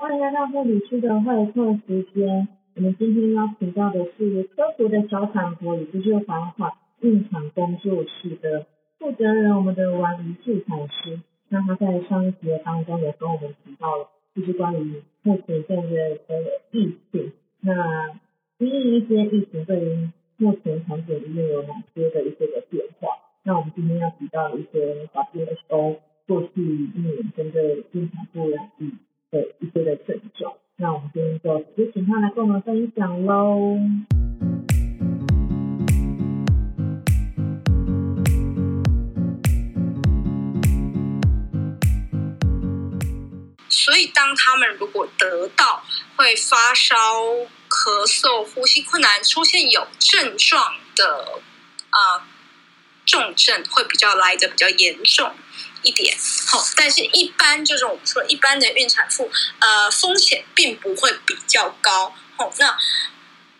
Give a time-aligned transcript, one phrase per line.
[0.00, 2.48] 欢迎来到护理师的会客时间。
[2.74, 8.66] 我们今天邀请到的是科普的小产婆，也就是缓缓孕产工作室的
[8.98, 11.20] 负责人，我们的王怡助产师。
[11.50, 16.18] 那他在上一节当中也跟我们提到了，就是关于目前现在的
[16.70, 17.32] 疫情。
[17.60, 18.08] 那
[18.56, 20.08] 第一些疫情对于
[20.38, 23.08] 目前产检医院有哪些的一些的变化？
[23.44, 25.96] 那我们今天要提到一些 WHO
[26.26, 28.94] 过去一年针对孕产妇染疫
[29.30, 33.78] 的一些的症状，那我们今天就直接请他来跟我们分享喽。
[43.68, 45.82] 所以，当他们如果得到
[46.16, 46.96] 会发烧、
[47.68, 51.40] 咳嗽、呼吸困难、出现有症状的
[51.90, 52.26] 啊。
[53.06, 55.34] 重症会比较来的比较严重
[55.82, 62.14] 一点，好，但是一般就是我们说一般的孕产妇，呃，风险并不会比较高。
[62.36, 62.76] 好，那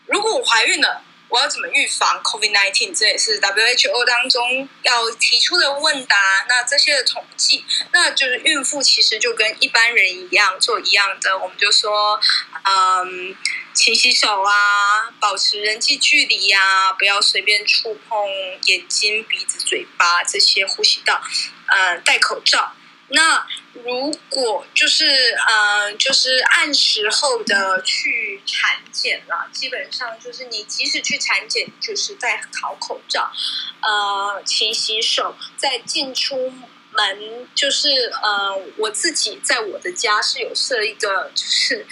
[0.06, 2.94] 如果我怀孕了，我要怎么预防 COVID-19？
[2.94, 6.16] 这也是 WHO 当中要提出的问答。
[6.48, 11.38] 那这些的统计，那就是孕妇其实就跟一般人一样做一样的。
[11.38, 12.20] 我们就说，
[12.64, 13.36] 嗯，
[13.72, 18.28] 勤洗手啊，保持人际距离呀，不要随便触碰
[18.64, 21.22] 眼睛、鼻子、嘴巴这些呼吸道，
[21.68, 22.74] 呃，戴口罩。
[23.12, 33.32] 那如果就是呃，就是按时候的去产检了，基本上就是你即使去产检，就是戴好口罩，
[33.80, 36.52] 呃，勤洗手，在进出
[36.92, 41.84] 门，就是呃，我自己在我的家是有设一个，就是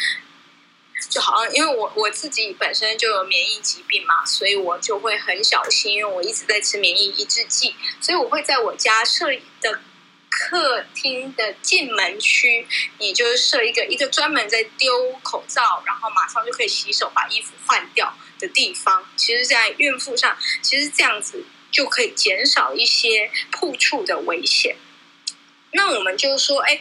[1.10, 9.27] 就好像因为我我自己本身就有免疫疾病嘛，所以我就会很小心，因为我一直在吃免疫抑制剂，所以我会在我家设
[9.60, 9.80] 的。
[10.28, 12.66] 客厅的进门区，
[12.98, 19.04] 你就设一个一个专门在丢口罩，然后马上就可以洗手、把衣服换掉的地方。
[19.16, 24.76] 其实，在孕妇上，其实这样子就可以减少一些碰触的危险。
[25.72, 26.80] 那我们就说，哎。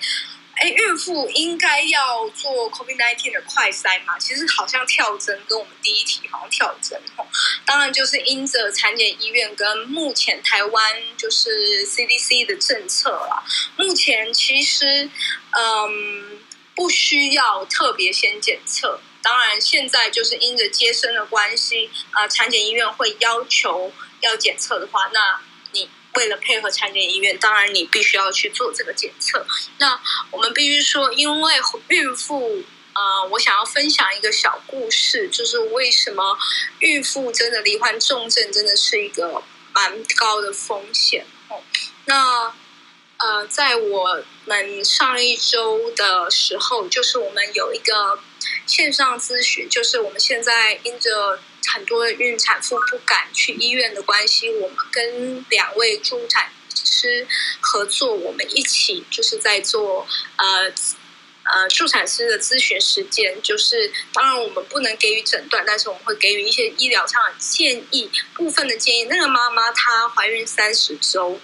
[0.59, 4.17] 哎，孕妇应该要做 COVID-19 的快筛嘛？
[4.17, 7.27] 其实好像跳针，跟我们第一题好像跳针吼。
[7.63, 13.43] 当然就是因着产检医院跟目前台湾就是 CDC 的政策啦。
[13.77, 15.07] 目前其实
[15.51, 16.39] 嗯
[16.75, 18.99] 不需要特别先检测。
[19.21, 25.39] 当然现在就是因着接生的关系啊，产检医院会要求要检测的话，那
[25.71, 25.87] 你。
[26.17, 29.45] 为了配合产检医院，当然你必须要去做这个检测。
[29.77, 30.01] 那
[30.31, 31.53] 我们必须说，因为
[31.89, 32.63] 孕妇，
[32.93, 36.35] 呃，我想要分享一个小故事，就是为什么
[36.79, 41.23] 孕妇真的罹患重症，真的是一个蛮高的风险。
[41.49, 41.61] 哦，
[42.05, 42.51] 那
[43.17, 48.19] 呃，在我们上一周的时候，就是我们有一个
[48.65, 51.39] 线上咨询，就是我们现在因着。
[51.73, 57.27] 很多孕产妇不敢去医院的关系，我们跟两位助产师
[57.59, 60.07] 合作，我们一起就是在做
[60.37, 60.71] 呃
[61.43, 63.41] 呃助产师的咨询时间。
[63.41, 69.03] 就是当然我们不能给予诊断，但是我们会给予一些医疗上的建议，部分的建议。
[69.05, 71.39] 那个妈妈她怀孕三十周，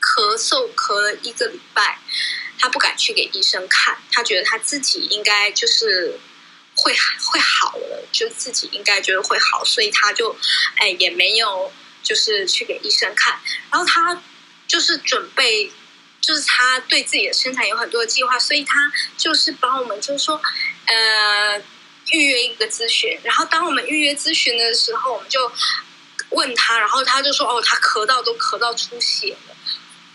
[0.00, 1.98] 咳嗽咳了一个礼拜，
[2.58, 6.18] 她不敢去给医生看，她觉得她自己应该就是。
[6.76, 10.36] 会会好了，就自己应该觉得会好，所以他就，
[10.76, 13.38] 哎，也没有就是去给医生看。
[13.70, 14.22] 然后他
[14.66, 15.70] 就是准备，
[16.20, 20.40] 就是他对自己的身材有很多的计划，所以他就是帮我们就是说，
[20.86, 21.62] 呃，
[22.10, 23.18] 预约一个咨询。
[23.22, 25.52] 然后当我们预约咨询的时候，我们就
[26.30, 29.56] 问他，然后他就说，哦，他咳到都咳到出血了。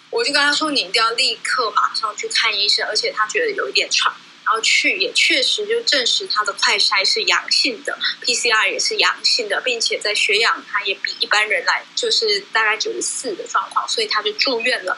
[0.10, 4.14] 我就跟他说，你一定要立刻马上去看医生，而且他觉得有一点喘。
[4.50, 14.98] 然后去也确实就证实他的快筛是阳性的，PCR 也是阳性的，并且在血氧他也比一般人来就是大概九十四的状况，所以他就住院了。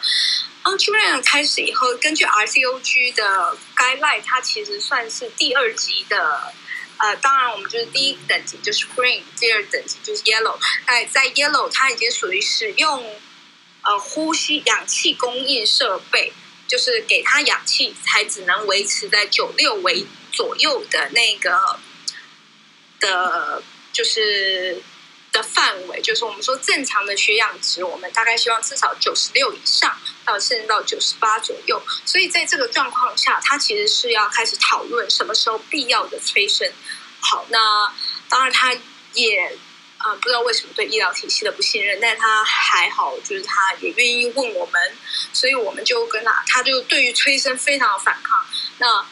[0.64, 6.54] 然后住院开始以后，根据 RCOG 的 guideline，它其实算是第二级的。
[6.96, 10.58] 呃，当然我们就是第一等级就是 green，第二等级就是 yellow。
[10.86, 13.04] 哎，在 yellow，它已经属于使用
[13.82, 16.32] 呃呼吸氧气供应设备。
[16.72, 21.78] 就是给他氧气，才只能维持在九六为左右的那个
[22.97, 24.82] 的，就是
[25.34, 26.02] 的范围。
[26.02, 31.84] 就是我们说正常的血氧值，我们大概希望至少九十六以上，到甚至到九十八左右。
[32.06, 36.72] 所以在这个状况下，他其实是要开始讨论什么时候必要的催生。
[37.20, 37.94] 好，那
[38.29, 38.73] 当然他
[39.14, 39.58] 也。
[40.03, 44.98] 啊，不知道为什么对医疗体系的不信任，但他还好，就是他也愿意问我们，
[45.32, 48.46] 所以我们就跟他，他就对于催生非常反抗。
[48.80, 49.06] 那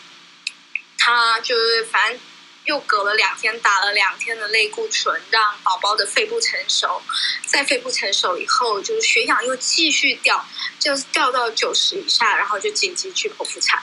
[0.98, 2.20] 他就是反正
[2.66, 7.02] 又隔了两天打了两天的类固醇，让宝宝的肺部成熟，
[7.46, 10.46] 在肺部成熟以后，就是血氧又继续掉，
[10.80, 13.82] 就是掉到九十以下，然后就紧急去剖腹产。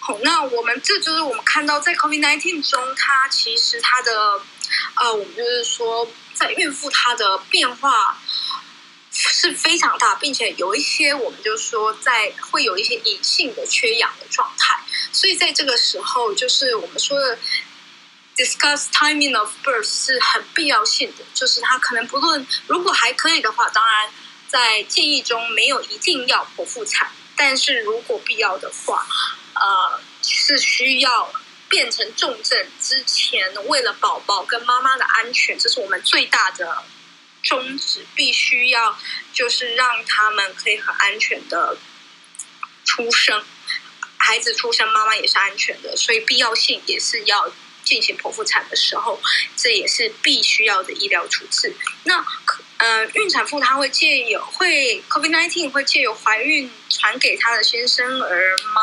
[0.00, 4.40] 好，那我们这就是我们看到在 COVID-19 中，它其实它的
[4.96, 8.18] 呃，我们就是说在孕妇她的变化。
[9.14, 14.82] 是非常大，并且有一些我们就说在会有一些隐性的缺氧的状态，
[15.12, 17.38] 所以在这个时候，就是我们说的
[18.34, 24.10] discuss timing of birth 是很必要性的，就是他可能不论如果还可以的话，当然
[24.48, 29.06] 在建议中没有一定要剖腹产，但是如果必要的话，
[29.52, 31.30] 呃，是需要
[31.72, 36.84] 变成重症之前，为了宝宝跟妈妈的安全，这是我们最大的。
[37.42, 38.96] 宗旨必须要
[39.32, 41.76] 就是让他们可以很安全的
[42.84, 43.42] 出生，
[44.16, 47.52] 孩子出生，妈妈也是安全的，所以必要性也是要
[47.82, 49.20] 进行剖腹产的时候，
[49.56, 51.74] 这也是必须要的医疗处置。
[52.04, 52.24] 那
[52.76, 58.82] 呃，孕产妇她会借有会 COVID nineteen 会借由怀孕传给她的新生儿吗？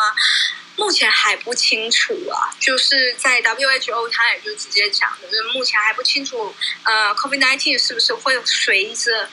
[0.79, 9.29] 目前还不清楚啊，就是在 WHO，他也就直接讲，就是目前还不清楚，呃，COVID-19 是不是会随着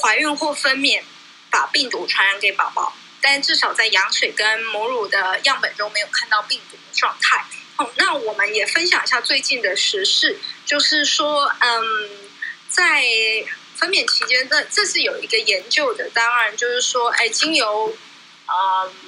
[0.00, 1.02] 怀孕或分娩
[1.50, 2.96] 把病毒传染给宝宝？
[3.20, 7.44] 但至少在羊水跟母乳的样本中没有看到病毒的状态。
[7.76, 11.82] 哦，那我们也分享一下最近的时事，就是说，嗯，
[12.68, 13.02] 在
[13.74, 17.96] 分娩期间，这这是有一个研究的，当然就是说，哎，经由，
[18.46, 19.03] 嗯。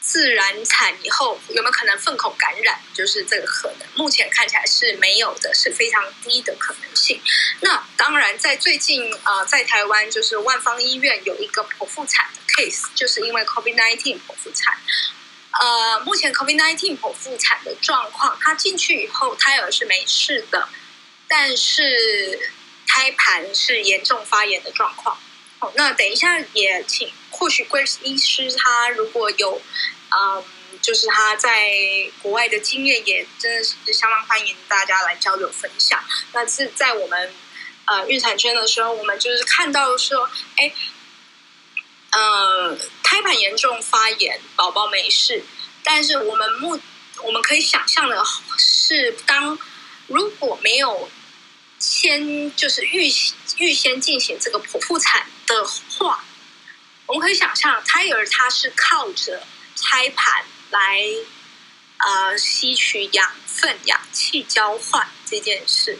[0.00, 2.80] 自然产以后有没有可能粪口感染？
[2.94, 7.20] 就是这个可能，目前看起来是没有的，是非常低的可能性。
[7.60, 14.78] 那当然，在最近呃，在台湾就是万方医院有一个剖腹产的 case，就是因为 COVID-19 剖腹产。
[15.52, 20.68] 呃，目前 COVID-19 剖腹产的状况，他进去以后胎儿是没事的，
[21.28, 22.52] 但是
[22.86, 25.18] 胎盘是严重发炎的状况。
[25.58, 29.60] 好，那等一下也请，或许 Grace 医师他如果有。
[30.12, 30.44] 嗯，
[30.82, 31.70] 就是他在
[32.20, 36.02] 国外的经验也真的是相当欢迎大家来交流分享。
[36.32, 37.32] 那是在我们
[37.84, 40.72] 呃孕产圈的时候，我们就是看到说，哎，
[42.10, 45.44] 嗯，胎盘严重发炎，宝宝没事，
[45.84, 46.80] 但是我们目
[47.22, 48.24] 我们可以想象的
[48.58, 49.56] 是，当
[50.08, 51.08] 如果没有
[51.78, 53.08] 先就是预
[53.58, 56.24] 预先进行这个剖腹产的话，
[57.10, 59.42] 我们可以想象胎儿他是靠着。
[59.82, 61.00] 胎盘来
[61.96, 65.98] 呃吸取养分、氧气交换这件事。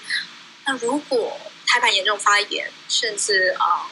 [0.66, 3.88] 那如果胎盘严重发炎，甚至啊，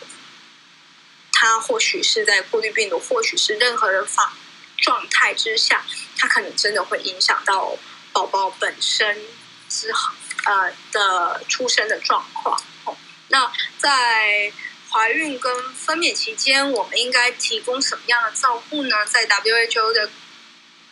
[1.33, 4.31] 它或许是在过滤病毒，或许是任何的方
[4.77, 5.83] 状态之下，
[6.19, 7.79] 它可能真的会影响到
[8.13, 9.17] 宝宝本身
[9.71, 10.13] 之后
[10.45, 12.61] 呃的出生的状况。
[13.29, 14.53] 那在
[14.91, 19.05] 怀孕跟分娩期间，我们应该提供什么样的照护呢？
[19.07, 20.11] 在 WHO 的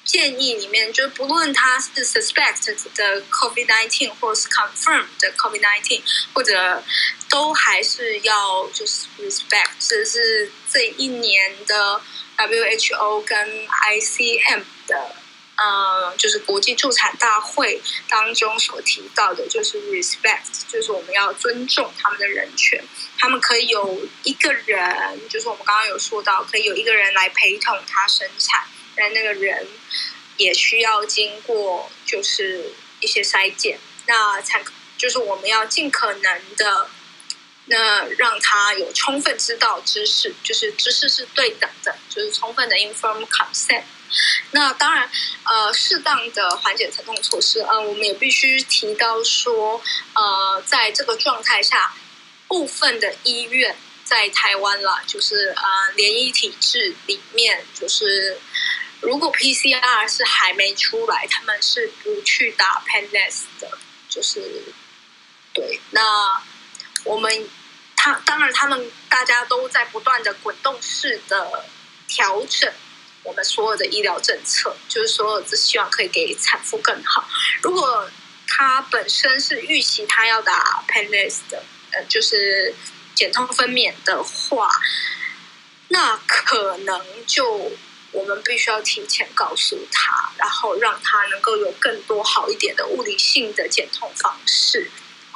[0.05, 6.03] 建议里面，就是不论他是 suspect 的 COVID-19 或是 confirmed 的 COVID-19，
[6.33, 6.85] 或者
[7.29, 12.01] 都还是要就是 respect，这是这一年的
[12.37, 15.17] WHO 跟 ICM 的。
[15.59, 22.85] 嗯，就是国际助产大会当中所提到的，就是 respect，就是我们要尊重他们的人权。
[23.17, 29.67] 他们可以有一个人，就是我们刚刚有说到，可以有一个人来陪同他生产，但那个人
[30.37, 34.63] 也需要经过就是一些筛检，那才
[34.99, 36.91] 就是我们要尽可能的，
[37.65, 43.85] 那让他有充分知道知识，就是知识是对等的，就是充分的 inform consent。
[44.53, 45.11] 那当然，
[45.45, 49.83] 呃，适当的缓解疼痛措施，呃，我们也必须提到说，
[50.15, 51.95] 呃，在这个状态下，
[52.49, 58.39] 部分的医院在台湾啦，就是呃，联医体制里面，就是
[59.01, 64.41] 如果 PCR 是还没出来，他们是不去打 p e n l e s 的，就是
[65.53, 65.81] 对。
[65.91, 66.43] 那
[67.05, 67.49] 我们
[67.97, 71.67] 他当然，他们大家都在不断的滚动式的
[72.09, 72.73] 调整。
[73.27, 77.29] 我们所有的医疗政策，就是所有只希望可以给产妇更好。
[77.61, 78.09] 如果
[78.47, 82.73] 她本身是预期她要打 p e n l e s 的，呃，就是
[83.17, 84.71] 减痛分娩的话，
[85.89, 87.73] 那可能就
[88.13, 94.89] 我们必须要提前告诉她，然后让她能够有更多好一点的物理性的减痛方式。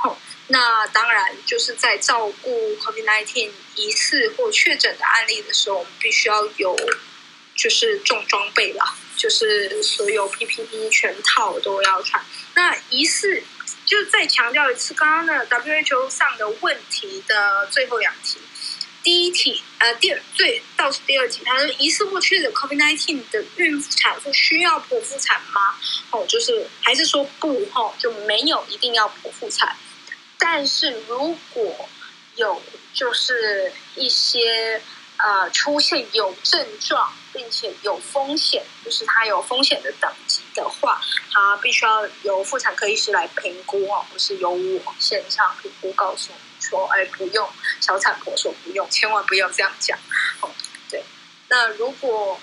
[0.03, 0.17] 哦，
[0.47, 6.77] 那当然就是在照顾 COVID-19 疑似或确诊的案例的时候，我们必须要有。
[7.61, 8.83] 就是重装备了，
[9.19, 12.25] 就是所有 PPE 全套都要穿。
[12.55, 13.43] 那疑似
[13.85, 18.39] 就再强调一次，刚刚那 WHO 上的问题的最后两题。
[19.03, 25.61] 第一题，呃，第二最倒数第二题，他说疑似或确诊 COVID-19 的孕妇产妇需要剖腹产吗？
[26.13, 29.77] 哦，就是还是说不，哦，就没有一定要剖腹产。
[30.39, 31.89] 但是如果
[32.37, 32.63] 有，
[32.95, 34.83] 就是一些
[35.23, 41.01] 呃出现有症状，并且有风险，就是它有风险的等级的话，
[41.33, 46.39] 它必须要由妇产科医师来评估哦，不是由我线上评估告诉你。
[46.61, 47.49] 说哎，不用
[47.81, 49.99] 小产婆说不用，千万不要这样讲。
[50.41, 50.51] 哦，
[50.91, 51.03] 对。
[51.49, 52.39] 那如果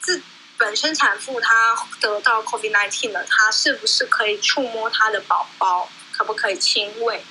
[0.00, 0.22] 自
[0.56, 5.90] 本身产妇她得到 COVID-19 了，她是不是可以触摸她的宝宝？
[6.12, 7.22] 可不可以亲喂？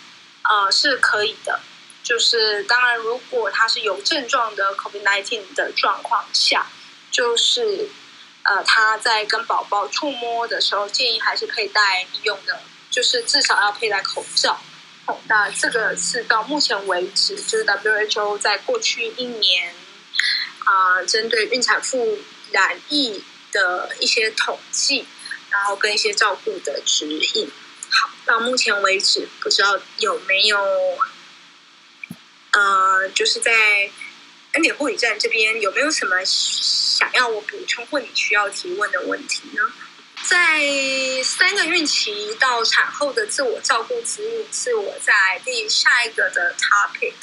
[0.43, 1.59] 啊，是可以的。
[2.05, 6.67] 就是当然，如果他是有症状的 COVID-19 的状况下，
[7.09, 7.89] 就是
[8.43, 14.61] 呃，他在跟宝宝触摸的时候，建议还是佩戴医用的，就是至少要佩戴口罩。
[15.27, 19.73] 那这个是到目前为止，就是 WHO 在过去一年
[20.65, 22.19] 啊，针对孕产妇
[22.51, 25.07] 染疫的一些统计，
[25.49, 27.49] 然后跟一些照顾的指引。
[27.89, 30.57] 好，到目前为止，不知道有没有
[32.55, 33.51] 呃，就是在
[34.53, 39.61] 恩典护理站这边有没有什么想要我补充或你需要提问的问题呢？
[40.23, 40.61] 在
[41.23, 47.13] 三个孕期到产后的自我照顾指引是我在第下一个的 topic，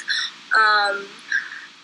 [0.50, 1.08] 嗯，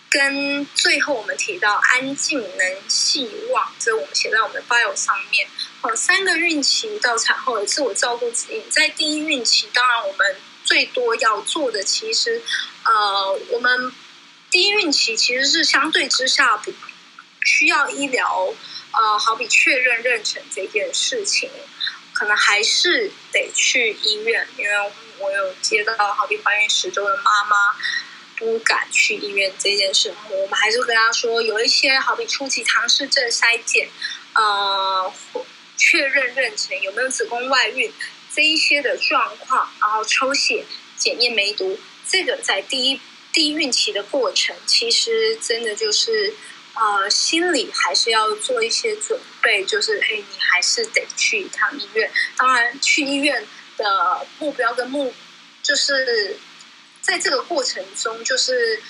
[0.09, 5.47] 跟最后我们提到安静能希望，这我们写在我们的 bio 上面。
[5.81, 12.41] 好，三个孕期到产后的自我照顾指引，在第一孕期，当然我们最多要做的，其实
[12.85, 13.91] 呃，我们
[14.51, 16.73] 第一孕期其实是相对之下不
[17.45, 18.53] 需要医疗。
[18.91, 21.47] 呃，好比确认妊娠这件事情，
[22.11, 27.55] 可能还是得去医院，因为我有接到好比怀孕十周的妈妈
[28.35, 33.87] 不敢去医院这件事，我们还是跟她说，有一些好比初期唐氏症筛检，
[34.33, 35.13] 呃，
[35.77, 37.93] 确认妊娠有没有子宫外孕
[38.33, 40.65] 这一些的状况，然后抽血
[40.97, 41.79] 检验梅毒，
[42.09, 42.99] 这个在第一
[43.31, 46.33] 第一孕期的过程，其实真的就是。
[46.71, 52.09] 呃，心里还是要做一些准备，就是哎，你还是得去一趟医院。
[52.37, 55.13] 当然，去医院的目标跟目，
[55.61, 56.37] 就是
[57.01, 58.81] 在这个过程中，就是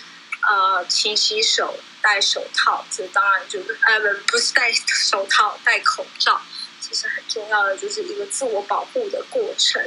[0.41, 2.85] 呃，勤洗手、戴手套。
[2.91, 6.39] 这当然就是呃，不不是戴手套、戴口罩，
[6.79, 9.81] 其实很重要的就是一个自我保护的过程。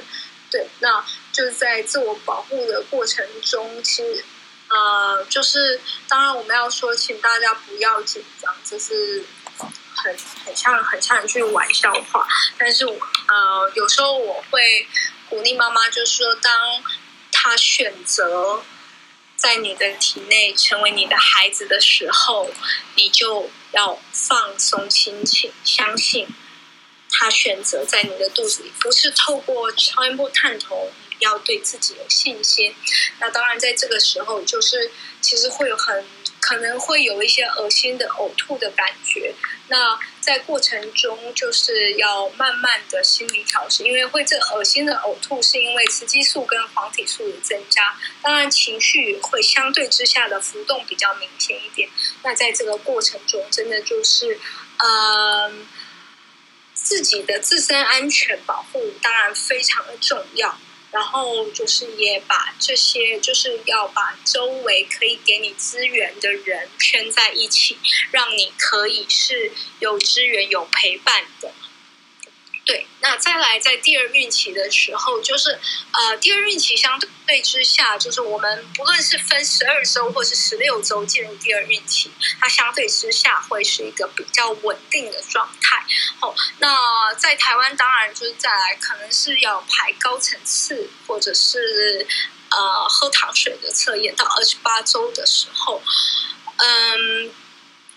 [0.51, 4.25] 对，那就是在自我保护的过程中，其实。
[4.75, 9.23] 呃，就是当然我们要说，请大家不要紧张，这是
[9.95, 12.27] 很很像很像一句玩笑话。
[12.57, 12.95] 但是我，
[13.29, 14.89] 呃，有时候我会
[15.29, 16.83] 鼓励妈妈，就是说，当
[17.31, 18.63] 她选择
[19.37, 22.51] 在你的体内成为你的孩子的时候，
[22.95, 26.27] 你就要放松心情，相信
[27.11, 30.91] 他选择在你的肚子里，不是透过超音波探头。
[31.23, 32.75] 要对自己有信心。
[33.19, 36.05] 那当然，在这个时候，就是其实会有很
[36.41, 39.35] 可能会有一些恶心的呕吐的感觉。
[39.69, 47.97] 那在过程中，就是要慢慢的心理调试，因为会这恶心的呕吐，是因为雌激素跟黄体素的增加。
[48.21, 51.89] 当然，情绪会相对之下的浮动比较明显一点。
[52.23, 54.39] 那在这个过程中，真的就是，
[54.79, 55.67] 嗯，
[56.75, 60.59] 自己的自身安全保护当然非常的重要。
[60.93, 67.79] 然后就是也把这些，就是要把周围可以给你资源的人圈在一起，
[68.11, 71.53] 让你可以是有资源、有陪伴的。
[72.65, 75.59] 对，那再来在第二孕期的时候，就是
[75.93, 85.85] 呃，第二孕期相对之下，就是我们不论是分十二周或是十六周进入第二孕期，它相对之下会是一个比较稳定的状态。
[86.21, 92.07] 哦，那在台湾当然就是再来，可能是要排高层次或者是
[92.51, 95.83] 呃喝糖水的测验，到二十八周的时候，
[96.59, 97.35] 嗯。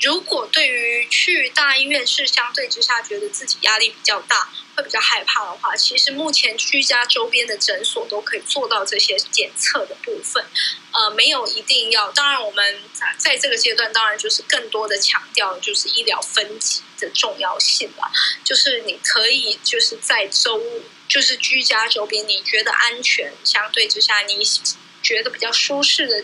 [0.01, 10.45] 如果对于去大医院是相对之下觉得自己压力比较大，会比较害怕的话，其实目前居家周边的诊所都可以做到这些检测的部分。
[10.91, 12.81] 呃，没有一定要，当然我们
[13.17, 18.11] 在这个阶段，当然就是更多的强调就是医疗分级的重要性了。
[18.43, 20.61] 就是你可以就是在周，
[21.07, 24.45] 就是居家周边，你觉得安全，相对之下你。
[25.05, 26.15] 觉得比较舒适的，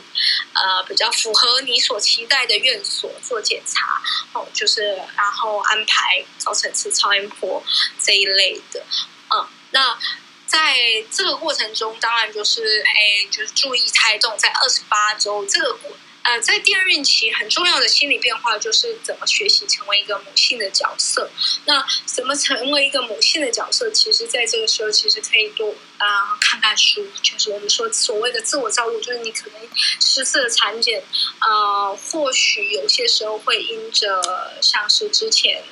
[0.53, 4.01] 呃，比较符合你所期待的院所做检查，
[4.33, 4.81] 哦，就是
[5.15, 7.63] 然后安排早层次超音波
[8.03, 8.83] 这一类的，
[9.29, 9.99] 嗯，那
[10.47, 10.75] 在
[11.11, 15.95] 这个过程中，当然就是哎，就是注意胎动在二十八周这个过。
[16.23, 21.29] 呃，在第二孕期很重要的心理变化就是怎么学习成为一个母性的角色。
[21.65, 23.89] 那怎么成为一个母性的角色？
[23.91, 29.59] 其实，在这个时候，其实可以多啊看看书，就是我们说所谓的自我照顾，就是你可能
[29.99, 31.03] 十次的产检，
[31.39, 35.63] 呃，或许有些时候会因着像是之前，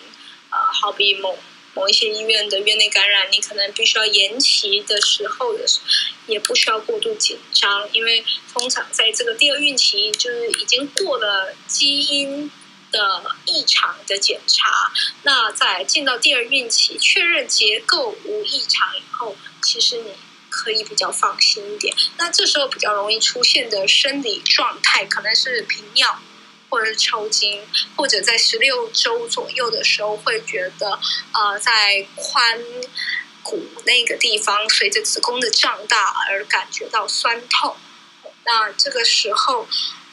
[0.50, 1.38] 呃，好比某。
[1.74, 5.66] 某一些医院的院内感染，你可能必须要延期的时候的，
[6.28, 12.52] 也不需要过度紧张，因为通常在这个第二孕期，就是已经过了基因
[12.92, 14.92] 的异常的检查，
[15.24, 20.14] 那在进到第二孕期，确认结构无异常以后，其实你
[20.50, 21.96] 可以比较放心一点。
[22.18, 26.20] 那这时候比较容易出现的生理状态，可能是频尿。
[26.70, 27.62] 或者是抽筋，
[27.96, 31.00] 或者在十六周左右的时候，会觉得
[31.34, 32.60] 呃，在髋
[33.44, 37.76] 骨那个地方，随着子宫的胀大而感觉到酸痛。
[38.46, 39.68] 那这个时候，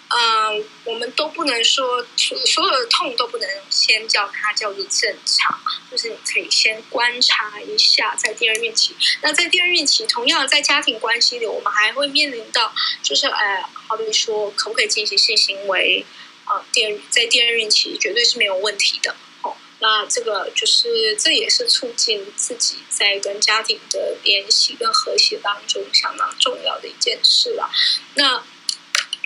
[0.08, 5.58] 嗯，我们都不能说所所有的痛都不能先叫它叫做正常，
[5.90, 8.94] 就是你可以先观察一下，在第二孕期。
[9.22, 12.72] 那在第二孕期，同样在家庭关系里，我们还会面临到，
[13.02, 16.04] 就是呃，好比说，可不可以进行性行为？
[16.46, 19.14] 啊，第二在第二孕期绝对是没有问题的。
[19.42, 27.70] 好，那这个就是这也是促进自己在跟家庭的联系跟和谐当中相当重要的一件事了。
[28.14, 28.42] 那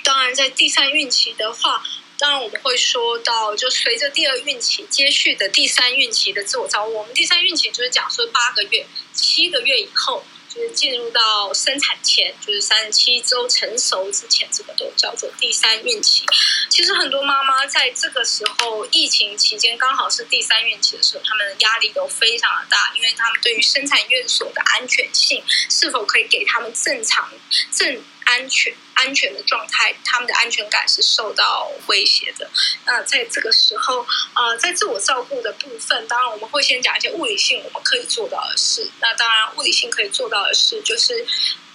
[0.03, 1.83] 当然，在第三孕期的话，
[2.19, 10.25] 当然我们会说到，就随着第二孕期接续的第三孕期的自我照顾，我们第三孕期就是讲说八个月、七个月以后。
[10.53, 16.25] 就是进入到生产前，就是三十七周成熟之前，这个都叫做第三孕期。
[16.69, 27.31] 其实很多妈妈在这个时候，疫情期间刚好是第三孕期的时候，她们的压力都非常的大，因为她们对于生产院所的安全性，是否可以给她们正常
[27.73, 28.03] 正。
[28.25, 32.49] 安全安全的状态，他们的安全感是受到威胁的。
[32.85, 38.91] 那在这个时候，呃，在自我照顾的部分，当然我们会先讲一些物理性我们可以做到的事。
[39.01, 41.27] 那当然，物理性可以做到的事就是，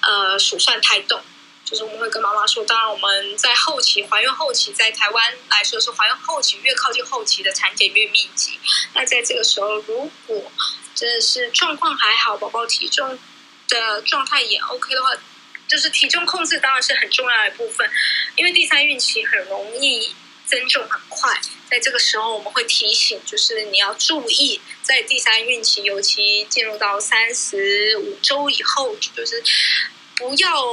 [0.02, 1.22] 呃，数算胎动，
[1.66, 8.60] 就是我们会跟妈妈说，当然我们在后期怀孕后期，在台湾来说是怀孕后期越靠近后期的产检越密集。
[8.94, 10.52] 那在这个时候，如果
[10.94, 13.20] 真的是状况还好，宝宝体重
[13.68, 15.12] 的状态也 OK 的话。
[15.67, 17.89] 就是体重控制当然是很重要的部分，
[18.36, 20.13] 因为第三孕期很容易
[20.45, 29.43] 增重很快，在这个时候我们会提醒，就是你要注意，在第三孕期，尤其进入到三十五周以后，就是
[30.15, 30.63] 不要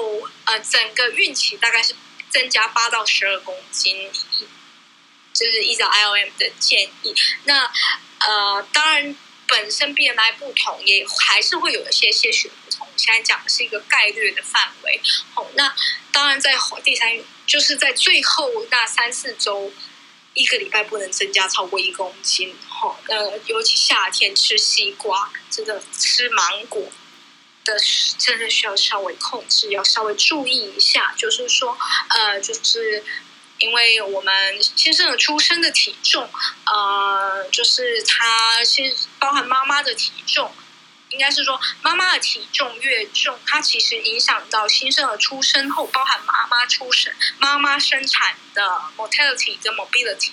[0.44, 1.94] 呃整个孕期大概是
[2.28, 4.11] 增加八到十二公斤，
[5.33, 7.14] 就是依照 IOM 的建议。
[7.44, 7.70] 那
[8.18, 9.16] 呃当然
[9.48, 12.50] 本身 BMI 不同，也还是会有一些些许。
[13.03, 15.01] 现在讲的是一个概率的范围，
[15.35, 15.75] 好，那
[16.12, 19.73] 当然在第三，就是在最后那三四周，
[20.35, 26.93] 一个礼拜不能增加超过一公斤，好，呃，尤其夏天吃西瓜，真的吃芒果
[27.65, 27.77] 的，
[28.19, 31.77] 真的需要稍微控制，要稍微注意一下，就是说，
[32.09, 33.05] 呃，就是
[33.59, 36.31] 因为我们先生的出生的体重，
[36.67, 40.55] 呃，就是他先包含妈妈的体重。
[41.12, 50.31] 应该是说，妈妈的体重越重，它其实影响到新生儿出生后，包含妈妈出生、妈妈生产的 mortality 跟 mobility。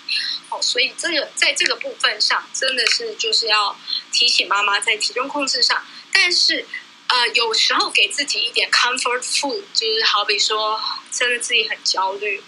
[0.50, 3.78] 哦，所以这个在这个部分上，真的是就是要
[4.12, 5.86] 提醒妈妈在体重控制上。
[6.12, 6.66] 但是，
[7.08, 12.42] 呃，有时候给自己一点 comfort food，就是好比说，真的自己很焦虑。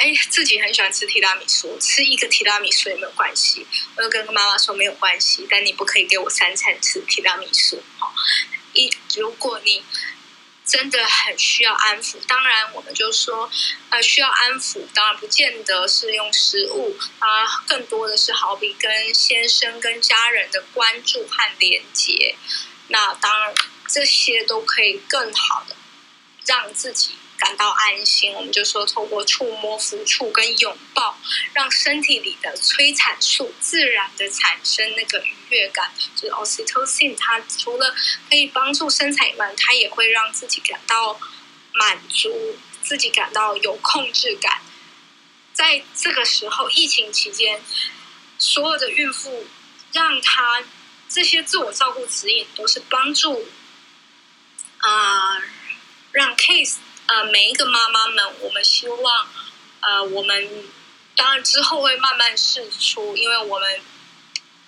[0.00, 3.66] 哎，自己很喜欢吃提拉米苏，吃一个提拉米苏也没有关系。
[3.96, 7.82] 我就跟妈妈说没有关系，但你不可以给我三餐吃提拉米苏。
[7.98, 8.14] 好，
[8.74, 9.82] 一如果你
[10.64, 13.50] 真的很需要安抚，当然我们就说，
[13.90, 22.36] 呃，需要安抚，当然不见得是用食物，啊，更多的是好比跟先生、跟家人的关注和连接。
[22.86, 23.52] 那当然，
[23.88, 25.74] 这些都可以更好的
[26.46, 27.14] 让自己。
[27.38, 31.16] 感到安心，我们就说透过触摸、抚触跟拥抱，
[31.52, 35.92] 让身体里的催产素自然的产生那个愉悦感。
[36.16, 37.94] 就是 oxytocin，它除了
[38.28, 41.18] 可以帮助生产以外，它也会让自己感到
[41.72, 44.60] 满足，自己感到有控制感。
[45.52, 47.62] 在这个时候，疫情期间，
[48.36, 49.46] 所有的孕妇
[49.92, 50.64] 让她
[51.08, 53.48] 这些自我照顾指引都是帮助
[54.78, 55.40] 啊，
[56.10, 56.78] 让 case。
[57.08, 59.28] 呃每一个妈妈们，我们希望
[59.80, 60.64] 呃我们
[61.16, 63.80] 当然之后会慢慢试出，因为我们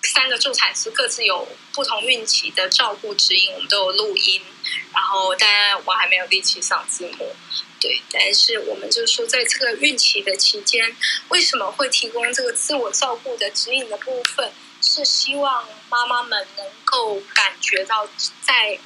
[0.03, 4.41] 三个助产师各自有不同孕期的照顾指引，我们都有录音，
[4.93, 7.35] 然后当然我还没有力气上字幕。
[7.79, 10.95] 对，但是我们就是说，在这个孕期的期间，
[11.29, 14.51] 为什么会提供这个自我照顾的指引的部分？
[14.83, 18.07] 是希望妈妈们能够感觉到，
[18.41, 18.79] 在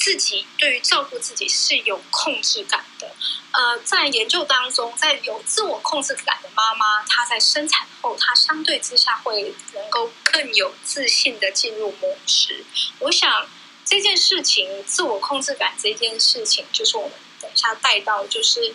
[0.00, 3.14] 自己对于照顾自己是有控制感的。
[3.52, 12.64] 呃，在研究当中，在有自我控制感的妈妈，她在生产后，她相对之下会能够更有自信的进入模式。
[12.98, 13.48] 我想
[13.84, 17.12] 这件事情，自我控制感这件事情，就是我们。
[17.42, 18.74] 等一下带到就是，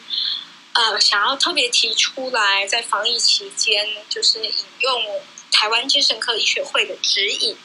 [0.73, 7.55] 呃，想要特别提出来，在防疫期间，就是引用台湾精神科医学会的指引，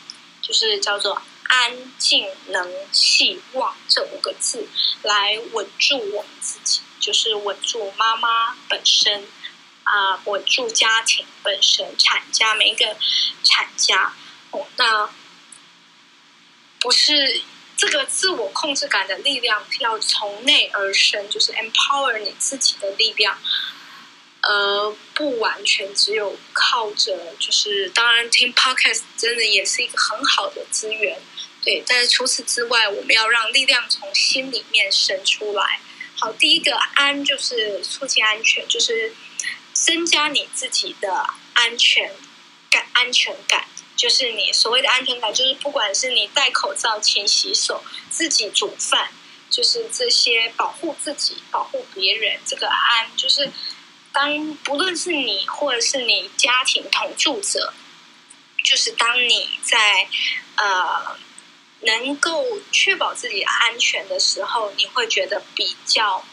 [0.43, 4.67] 就是叫做“安静、能、希望”这五个字，
[5.03, 9.27] 来稳住我们自己，就是稳住妈妈本身，
[9.85, 12.97] 啊，稳住家庭本身，产家每一个
[13.43, 14.15] 产家，
[14.51, 15.11] 哦，那
[16.81, 17.43] 不是。
[17.81, 23.39] 这个自我控制感的力量要从内而生，就是 empower 你自己的力量，
[24.43, 27.35] 而不完全只有靠着。
[27.39, 31.19] 就是当然听 podcast 真的也是一个很好的资源，
[31.65, 31.83] 对。
[31.87, 35.81] 但是除此之外，我们要让力量从心里面生出来。
[36.19, 39.15] 好，第一个安就是促进安全，就是
[39.73, 42.13] 增加你自己的安全
[42.69, 43.67] 感、安全感。
[43.97, 49.11] 就是你所谓的安全感，就是不管是你戴口罩、勤洗手、自己煮饭，
[49.51, 53.53] 就是这些保护自己、保护别人，这个安，就是
[54.11, 57.75] 当不论是你或者是你家庭同住者，
[58.65, 60.09] 就是当你在
[60.57, 61.19] 呃
[61.81, 66.25] 能够确保自己安全的时候，你会觉得比较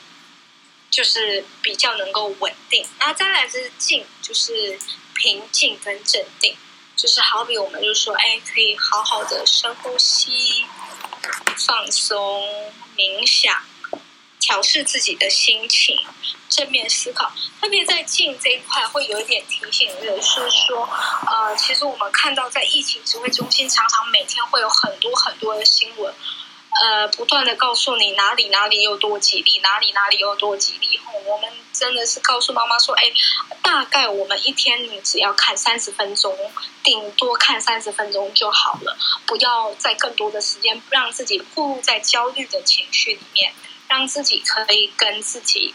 [0.89, 2.87] 就是比较能够稳定。
[2.99, 4.79] 然后再来就是静，就是
[5.13, 6.55] 平静跟镇定。
[6.95, 10.65] 就是好比我们就说，哎，可以好好的深呼吸、
[11.55, 13.55] 放松、冥想、
[14.39, 15.97] 调试自己的心情、
[16.49, 17.31] 正面思考。
[17.59, 20.87] 特别在静这一块，会有一点提醒就是说，
[21.25, 26.13] 呃，其实我们看到在疫情指挥中心，常常每天会有很多很多的新闻。
[26.79, 30.99] 呃，不断的告诉你哪里哪里有多吉利，哪里哪里有多吉利。
[30.99, 33.11] 吼，我们真的是告诉妈妈说，哎，
[33.63, 36.37] 大概我们一天你只要看三十分钟，
[36.83, 38.95] 顶多看三十分钟就好了，
[39.25, 43.51] 不要再更多的时间让自己步入在焦虑的情绪里面，
[43.87, 45.73] 让自己可以跟自己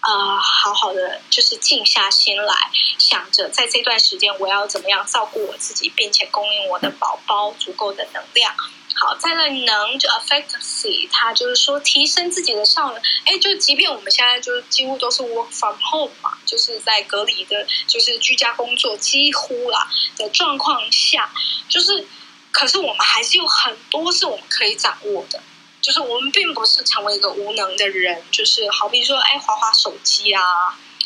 [0.00, 8.54] 啊好好的就是静下心来，想着在这段时间我要怎么样照顾我自己，并且供应我的宝宝足够的能量。
[9.00, 13.00] 好，在那能就 effectively，它就是说提升自己的效能。
[13.26, 21.30] 哎，就即便我们现在就是几乎都是 work from home 嘛，就是在隔离的，就是居家工作几乎啦的状况下，
[21.68, 22.08] 就是，
[22.50, 25.40] 可是我们还是有很多是我们可以掌握的，
[25.88, 30.42] 就是我们并不是成为一个无能的人，就是好比说，哎，滑滑手机啊。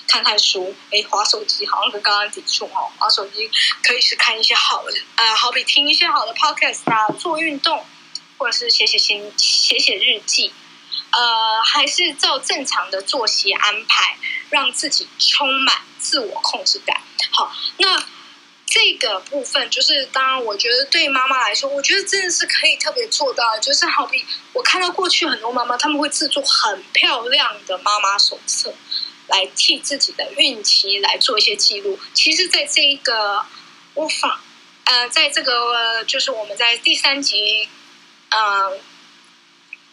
[0.09, 2.91] 看看书，哎，滑手机好像跟刚刚抵触哦。
[2.99, 3.49] 滑手机
[3.83, 7.87] 可以是看一些好的，呃，好比听一些好的 podcast 啊，做运动，
[8.37, 10.53] 或者是写写心，写写日记，
[11.13, 14.19] 呃，还是照正常的作息安排，
[14.51, 17.01] 让自己充满自我控制感。
[17.31, 18.05] 好，那
[18.73, 28.73] 这个部分就是，当然，我觉得对妈妈来说，我觉得真的是可以特别做到，就是好比我看到过去很多妈妈，他们会制作很漂亮的妈妈手册。
[29.29, 31.99] 来替自己的孕期来做一些记录。
[32.13, 33.47] 其实，在这个
[33.95, 34.41] 我访，
[34.85, 37.69] 呃，在这个就是我们在第三集，
[38.31, 38.79] 嗯，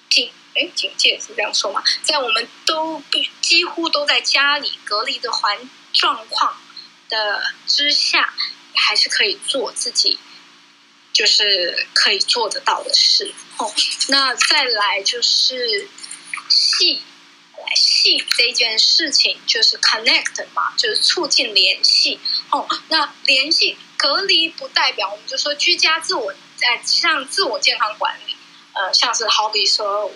[0.10, 6.58] 警哎警戒是这样说嘛，在我们都必几乎都在家里隔离的环状况
[7.08, 8.34] 的之下，
[8.80, 10.18] 还是可以做自己
[11.13, 13.34] 就是可以做得到的事。
[13.58, 13.72] 哦，
[14.08, 15.88] 那再来就是
[16.50, 17.02] 细。
[17.76, 22.20] 系这件事情就是 connect 嘛，就是促进联系。
[22.52, 28.36] 哦，那联系隔离不代表我们就说居家自我，在像自我健康管理，
[28.74, 30.12] 呃，像是好比说，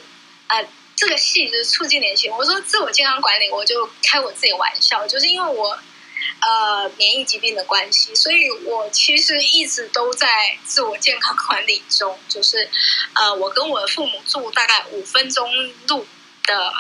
[0.48, 2.30] 呃，这个系就是促进联系。
[2.30, 5.78] 我说自我健康管理，我就开我自己玩笑，就是因为我
[6.42, 12.18] 呃免疫疾病的关系，所以我其实一直都在自我健康管理中。
[12.28, 12.70] 就是
[13.14, 15.50] 呃，我跟我的父母住大概五分钟
[15.88, 16.06] 路
[16.46, 16.74] 的。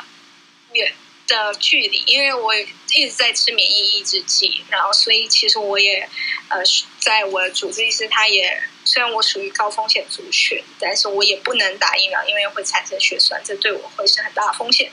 [0.73, 0.91] 远
[1.27, 6.09] 的距离，因为我一直在吃免疫抑制剂，然后所以其实我也
[6.47, 6.63] 呃，
[6.97, 14.91] 在我的主治医师他也虽然我属于高风险族群，但是我也不能打疫苗，因为会产生血栓，这对我会是很大的风险。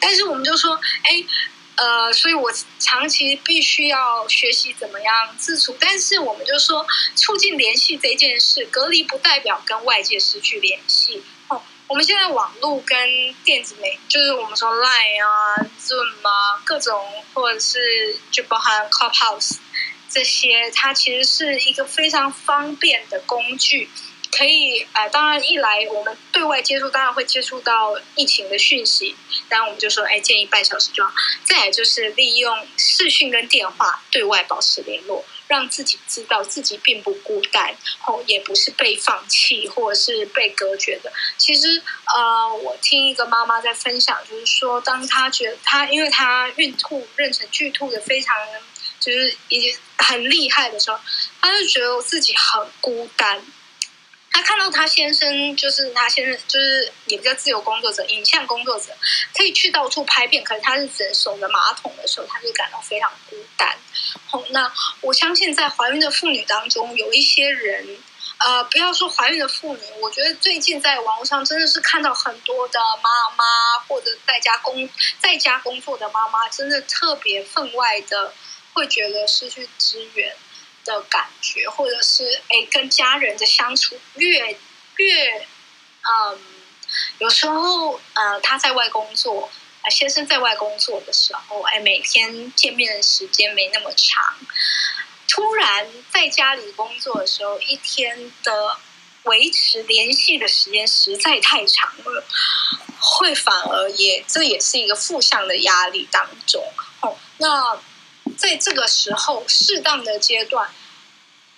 [0.00, 1.22] 但是我们就说，哎。
[1.80, 11.22] 呃，所以我长期必须要学习怎么样自处，但是我们就说促进联系这件事，隔离不代表跟外界失去联系。
[11.48, 19.56] 哦，我们现在网络跟电子媒，就是我们说 Line 啊、Zoom 啊，各种或者是就包含 Clubhouse
[20.10, 23.88] 这些，它其实是一个非常方便的工具。
[24.30, 29.16] 可以呃，当然一来我们对外接触，当然会接触到疫情的讯息，
[29.48, 31.12] 当然我们就说，哎，建议半小时就好。
[31.44, 37.74] 再来就是利用视讯跟电话对外保持联络，让自己知道自己并不孤单，
[38.06, 41.12] 哦，也不是被放弃或者是被隔绝的。
[41.36, 41.82] 其实
[42.14, 48.36] 呃，我听一个妈妈在分享，就是说，当她觉得她因为她孕吐妊娠剧吐的非常
[49.00, 50.98] 就是已经很厉害的时候，
[51.40, 53.42] 她就觉得自己很孤单。
[54.30, 58.96] 他看到他先生，就是他先生，就是也比较自由工作者、影像工作者，
[59.34, 63.76] 可以去到处拍片，可是他是只守着马桶的时候，他就感到非常孤单。
[64.26, 67.98] 好，那我相信在怀孕的妇女当中，有一些人，
[68.38, 73.44] 呃，不要说怀孕的妇女，我觉得最近在网络上真的是看到很多的妈妈
[73.88, 74.88] 或者在家工
[75.18, 78.32] 在家工作的妈妈，真的特别分外的
[78.72, 80.34] 会觉得失去资源。
[80.84, 84.56] 的感觉，或者是哎，跟家人的相处越
[84.96, 85.46] 越
[86.02, 86.40] 嗯，
[87.18, 89.50] 有时候呃，他在外工作
[89.82, 94.36] 啊，先生在外工作的时候，哎，每天见面的时间没那么长，
[95.28, 98.78] 突然在家里工作的时候，一天的
[99.24, 102.24] 维持联系的时间实在太长了，
[102.98, 106.64] 会反而也这也是一个负向的压力当中。
[107.02, 107.78] 哦，那。
[108.36, 110.70] 在这个时候，适当的阶段，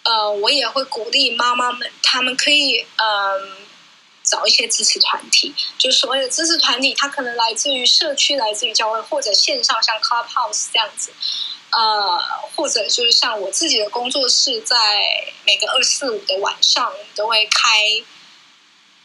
[0.05, 3.67] 呃，我也会鼓励妈妈们，他们可以嗯
[4.23, 11.13] 找一些支持团体，就所谓的支持团体，它可能来自于社区，来自于教会，或者线上像 Clubhouse 这样子，
[11.71, 12.19] 呃，
[12.55, 14.77] 或者就是像我自己的工作室，在
[15.45, 18.03] 每个二四五的晚上，都会开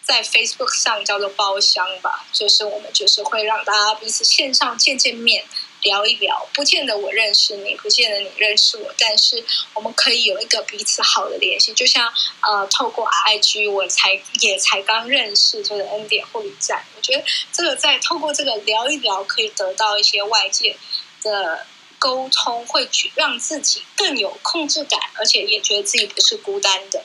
[0.03, 5.43] 在 Facebook 上叫做包厢吧，就是我们就是会让大家彼此线上见见面。
[5.87, 9.41] 聊一聊，不见得我认识你，不见得你认识我，但是
[9.73, 11.73] 我们可以有一个彼此好的联系。
[11.73, 16.83] 就像呃，透过 IG，我才也才刚认识这个 N 点护理站。
[16.97, 17.23] 我觉得
[17.53, 20.75] 这个在透过这个聊一聊，可以得到一些外界
[21.23, 21.65] 的
[21.97, 27.01] 沟通，会让自己更有控制感，而且也觉得自己不是孤单的。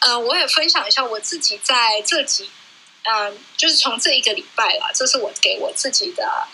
[0.00, 2.48] 呃，我也分享一下我自己在这几，
[3.02, 6.48] 嗯，就是从这一个礼拜了，这是我给我自己的。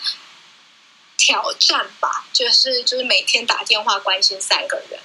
[1.25, 4.99] 挑战吧，就是就是每天打电话关心三个人，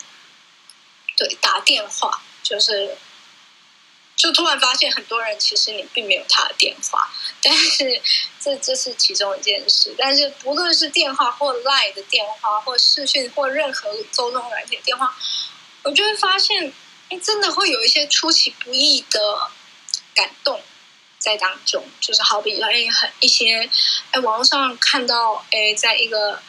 [1.17, 2.99] 对，打电话就是，
[4.17, 7.09] 就突然发现很多人其实你并没有他的电话，
[7.41, 8.03] 但是
[8.41, 9.95] 这这是其中一件事。
[9.97, 15.17] 但是不论是电话或 Line 的电话，或视讯或任何沟通软件电话，
[15.85, 16.73] 我就会发现，
[17.11, 19.53] 哎，真的会有一些出其不意的
[20.17, 20.61] 感动。
[21.19, 23.69] 在当中，就是好比哎，很一些
[24.13, 26.41] 哎，网络上看到哎，在一个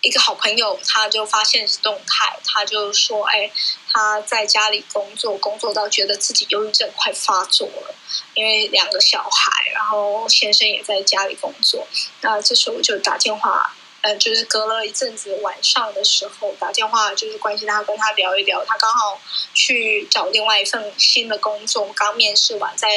[0.00, 3.52] 一个好朋友，他就发现是动态，他就说哎，
[3.92, 7.94] 他在家里工作，工作到觉得自己忧郁症快发作了，
[8.34, 11.86] 因为两个小孩，然后先生也在家里工作，
[12.22, 19.20] 那这时候就打电话，呃，就是隔了一阵子晚上的时候打电话，就是关心他，跟他聊一聊，他刚好
[19.52, 22.88] 去找另外一份新的工作，刚面试完在。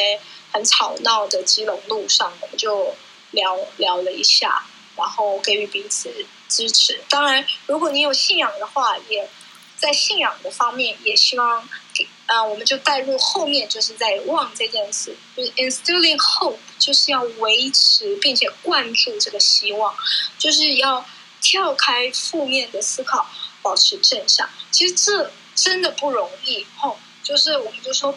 [0.54, 2.96] 很吵闹的基隆路上，我们就
[3.32, 4.64] 聊聊了一下，
[4.96, 6.14] 然后给予彼此
[6.48, 7.02] 支持。
[7.10, 9.28] 当然，如果你有信仰的话，也
[9.76, 19.96] 在信仰的方面也希望给啊，我们就带入后面，就是在望这件事，就是 instilling hope，就是要维持并且灌注这个希望，
[20.38, 21.04] 就是要
[21.42, 23.28] 跳开负面的思考，
[23.64, 24.48] 保持正向。
[24.70, 28.16] 其实这真的不容易，吼，就是我们就说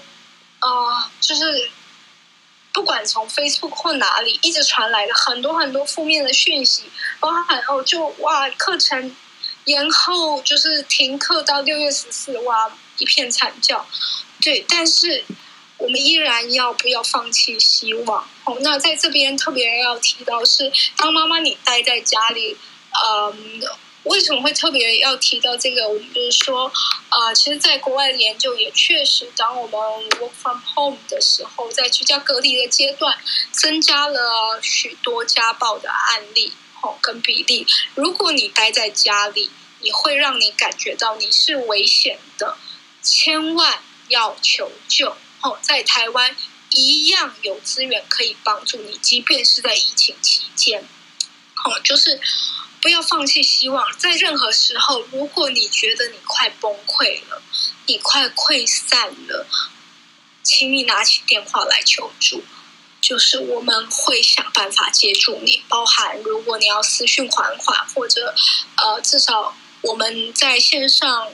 [0.59, 1.71] 啊，就是。
[2.77, 6.83] 不管从 Facebook 或哪里，一直传来的很多很多负面的讯息，
[7.19, 9.17] 包含哦，就哇，课程
[9.65, 13.87] 延后，就是停课到六月十四，哇，一片惨叫。
[14.43, 15.25] 对，但是
[15.79, 18.29] 我们依然要不要放弃希望？
[18.45, 22.59] 哦，那在这边特别要提到是，当妈妈你待在家里，
[22.93, 23.63] 嗯。
[24.07, 25.89] 为什么会特别要提到这个？
[25.89, 26.73] 我们就是说，
[27.09, 29.79] 啊，其实，在国外的研究也确实，当我们
[30.19, 33.19] work from home 的时候，在居家隔离的阶段，
[33.53, 36.53] 增加了许多家暴的案例。
[36.83, 37.67] 哦跟比例。
[37.95, 42.59] 如果你待在家里，你会让你感觉到你是危险的，
[43.03, 45.59] 千万要求救哦。
[45.63, 46.37] 在台湾
[46.71, 50.87] 一样有资源可以帮助你，即便是在疫情期间，
[51.65, 52.21] 哦，就是
[52.87, 53.85] 不要放弃希望。
[53.99, 57.43] 在任何时候，如果你觉得你快崩溃了，
[57.87, 59.45] 你快溃散了，
[60.45, 62.45] 请你拿起电话来求助。
[63.01, 68.33] 就是我们会想办法接住你，包含如果你要私讯缓缓，或者
[68.77, 71.33] 呃，至少我们在线上，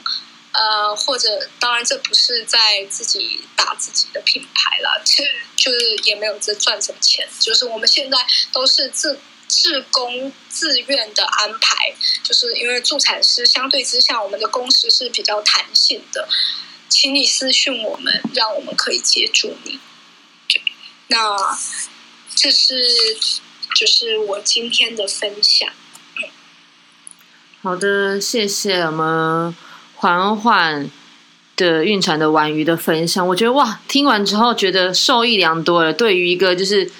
[0.53, 5.23] 呃，或者当然这不是在自己打自己的品牌了，这
[5.55, 8.17] 就是也没有这赚什么钱，就是我们现在
[8.51, 9.19] 都是自
[9.55, 16.27] 自工自愿的安排，就是因为助产师相对之下，我们的工时是比较弹性的，
[16.89, 19.79] 请你私讯我们，让我们可以接住你。
[21.07, 21.37] 那
[22.35, 22.75] 这是
[23.75, 25.69] 就是我今天的分享。
[27.61, 29.55] 好的，谢谢我们
[29.95, 30.89] 缓缓
[31.55, 33.25] 的孕产的婉瑜的分享。
[33.27, 35.93] 我觉得哇，听完之后觉得受益良多了。
[35.93, 36.91] 对于一个就是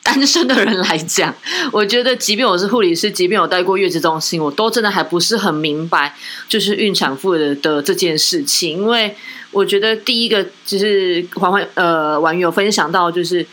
[0.04, 1.34] 单身的人来讲，
[1.72, 6.16] 我觉得即便我是护理师，即便我待过月子中心，我都真的还不是很明白，
[6.48, 9.14] 就是孕产妇的的这件事情，因为。
[9.52, 13.44] 我觉得第一个就是环环呃网友分享到，就是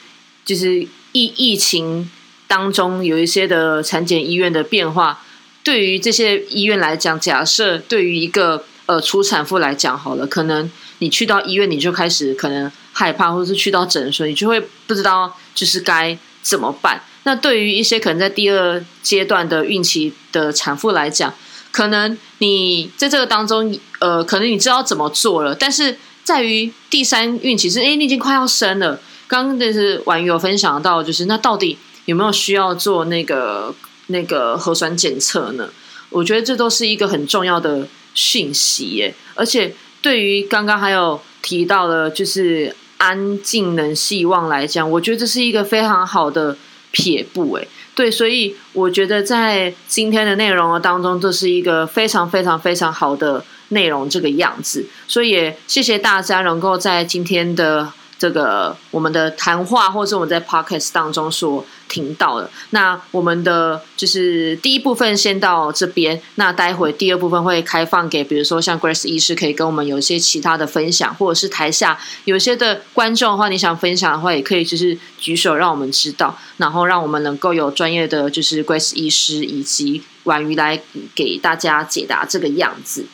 [0.46, 0.76] 就是
[1.12, 2.08] 疫疫情
[2.46, 5.24] 当中有一些的产检医院的变化，
[5.64, 17.02] 对于这些医院来讲，假设对于一个呃初产妇来讲，好了，可能你去到医院你就开始可能害怕，或者是去到诊所你就会不知道就是该怎么办。
[17.24, 21.34] 那对于一些可能在第二阶段的孕期的产妇来讲，
[21.72, 29.00] 可能你在这个当中，呃，可能你知道怎么做了，但是在于第三孕期是，哎，你已经快要生了。
[29.28, 33.76] 刚刚就是网友分享到，就是那到底有没有需要做那个
[34.08, 35.70] 那个核酸检测呢？
[36.10, 39.14] 我觉得这都是一个很重要的讯息耶。
[39.36, 46.58] 而且对于刚刚还有提到的，就是安静能希望来讲，我觉得这是一个非常好的
[46.92, 47.68] 撇步哎。
[47.96, 54.86] 对，所以我觉得在今天的内容当中，这是一个非常非常非常好的内容，这个样子。
[55.08, 57.92] 所以也谢谢大家能够在今天的。
[58.20, 80.82] 这个我们的谈话，或者是我们在 podcast 当中所听到的，那我们的就是第一部分先到这边，那待会第二部分会开放给，比如说像 Grace 医师可以跟我们有一些其他的分享，或者是台下有些的观众的话，你想分享的话，也可以就是举手让我们知道，然后让我们能够有专业的就是 Grace 医师以及婉瑜来
[81.14, 83.06] 给大家解答这个样子。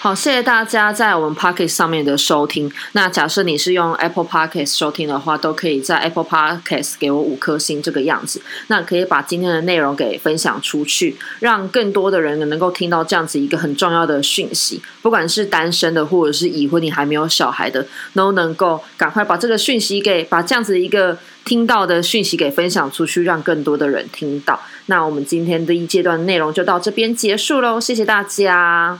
[0.00, 2.70] 好，谢谢大家在我们 Pocket 上面的收听。
[2.92, 8.40] 那假设你是用 Apple Pocket 收听的话，都可以在 Apple Pocket 给我五颗星这个样子。
[8.68, 14.80] 那可以把今天的内容给分享出去，让更多的人能够听到这样子一个很重要的讯息。
[15.02, 17.84] 不管是单身的，或者是已婚你还没有小孩的，
[18.14, 24.60] 都能够赶快把这个讯息给把这样子一个听到的讯息给分享出去，让更多的人听到。
[24.86, 28.96] 那我们今天的一阶段内容就到这边结束喽，谢谢大家。